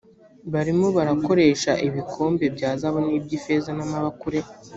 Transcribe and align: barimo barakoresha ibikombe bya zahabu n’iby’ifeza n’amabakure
barimo 0.53 0.87
barakoresha 0.97 1.71
ibikombe 1.87 2.45
bya 2.55 2.69
zahabu 2.79 2.99
n’iby’ifeza 3.05 3.69
n’amabakure 3.73 4.39